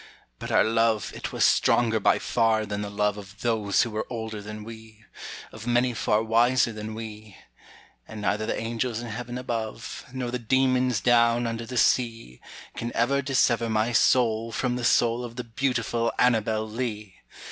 But 0.39 0.51
our 0.51 0.63
love 0.63 1.13
it 1.15 1.31
was 1.31 1.45
stronger 1.45 1.99
by 1.99 2.17
far 2.17 2.65
than 2.65 2.81
the 2.81 2.89
love 2.89 3.19
Of 3.19 3.41
those 3.41 3.83
who 3.83 3.91
were 3.91 4.07
older 4.09 4.41
than 4.41 4.63
we, 4.63 5.05
Of 5.51 5.67
many 5.67 5.93
far 5.93 6.23
wiser 6.23 6.73
than 6.73 6.95
we; 6.95 7.37
And 8.07 8.19
neither 8.19 8.47
the 8.47 8.59
angels 8.59 8.99
in 8.99 9.11
heayen 9.11 9.37
above, 9.37 10.05
Nor 10.11 10.31
the 10.31 10.39
demons 10.39 11.01
down 11.01 11.45
under 11.45 11.67
the 11.67 11.77
sea, 11.77 12.41
Can 12.75 12.91
ever 12.95 13.21
dissever 13.21 13.69
my 13.69 13.91
soul 13.91 14.51
from 14.51 14.75
the 14.75 14.83
soul 14.83 15.23
Of 15.23 15.35
the 15.35 15.43
beautiful 15.43 16.11
Annabel 16.17 16.67
Lee. 16.67 17.17